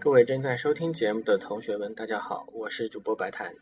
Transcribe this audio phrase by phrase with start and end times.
[0.00, 3.52] 各位正在收听节目的同学们，大家好，我是主播白檀。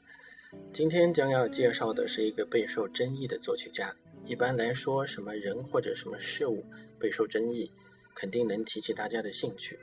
[0.70, 3.91] 今天将要介绍的是一个备受争议的作曲家。
[4.27, 6.62] 一般来说，什么人或者什么事物
[7.01, 7.73] 备受争议，
[8.14, 9.79] 肯定能提起大家的兴趣。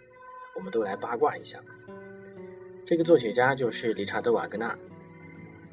[0.56, 1.60] 我们都来八卦一下。
[2.86, 4.78] 这个作曲家就是理查德·瓦格纳。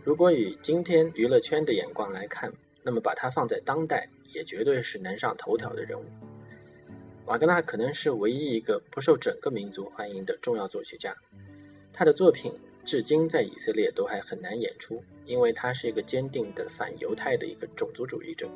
[0.02, 2.50] 如果以今天娱乐圈的眼光来看，
[2.82, 6.06] 那么把他放在当代，也绝对是能上头条的人物。
[7.30, 11.16] 瓦格纳可能是唯一一个不受整个民族欢迎的重要作曲家，
[11.92, 12.52] 他的作品
[12.84, 18.50] 至今在以色列都还很难演出，因为他是一个坚定的反犹太的一个种族主义者。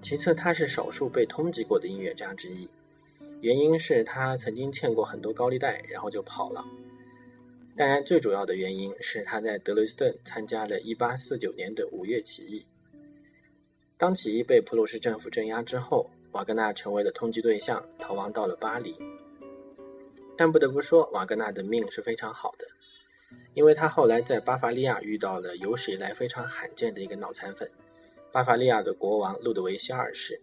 [0.00, 2.70] 其次，他是少数被通缉过的音乐家之一，
[3.40, 6.64] 原因是他曾经欠过很多高利贷，然后就跑了。
[7.76, 12.64] 当然，最主要的原因是他在德累斯顿参加了1849年的五月起义。
[13.96, 16.08] 当起义被普鲁士政府镇压之后。
[16.32, 18.96] 瓦格纳成为了通缉对象，逃亡到了巴黎。
[20.36, 22.66] 但不得不说，瓦格纳的命是非常好的，
[23.54, 27.70] 因为他后来在巴伐利亚遇到了有史以来非常罕见的一个脑残粉——
[28.32, 30.40] 巴伐利亚的国王路德维希二世。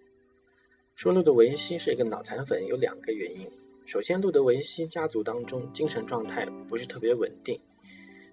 [0.95, 3.49] 说路德维希是一个脑残粉，有两个原因：
[3.85, 7.57] 首先，路德维希家族当中精神状态不是特别稳定；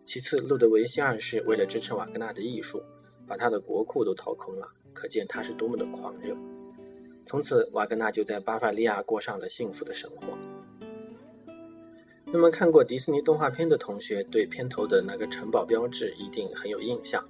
[0.05, 2.83] 其次，路德维希二世为了支持瓦格纳的艺术，
[3.27, 6.37] 把他的国库都掏空了，可见他是多么的狂热。
[7.27, 10.39] 从此，瓦格纳就在巴伐利亚过上了幸福的生活。
[12.25, 17.29] 那么，看过迪士尼动画片的同学，对片头的那个城堡标志一定很有印象。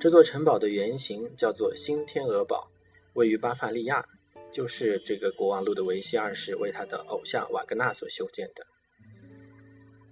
[0.00, 2.70] 这座城堡的原型叫做新天鹅堡，
[3.12, 4.02] 位于巴伐利亚，
[4.50, 8.66] 就是这个国王路德维希二世为他的偶像瓦格纳所修建的。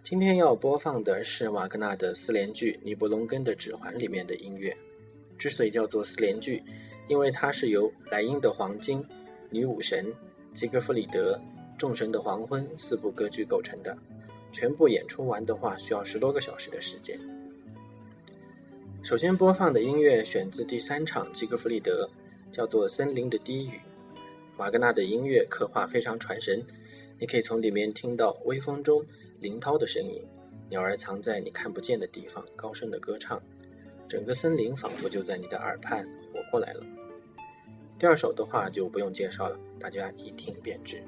[0.02, 4.76] 今天要播放的是瓦格纳的四联剧《尼伯龙根的指环》里面的音乐。
[5.38, 6.62] 之所以叫做四联剧，
[7.08, 9.04] 因为它是由莱茵的黄金、
[9.50, 10.12] 女武神、
[10.52, 11.40] 吉格弗里德、
[11.78, 13.96] 众神的黄昏四部歌剧构成的。
[14.52, 17.18] 全部演出完的话，需要十多个小时的时间。
[19.02, 22.08] 首先播放的音乐选自第三场吉格弗里德，
[22.50, 23.72] 叫做《森林的低语》。
[24.56, 26.64] 瓦格纳的音乐刻画非常传神，
[27.18, 29.04] 你可以从里面听到微风中
[29.40, 30.22] 林涛的声音，
[30.70, 33.38] 鸟儿藏在你看不见的地方，高声的歌唱。
[34.08, 36.08] 整个森林仿佛就在你的耳畔
[36.50, 36.84] 过来了。
[37.98, 41.02] 第二首的话就不用介绍了，大家一听便知。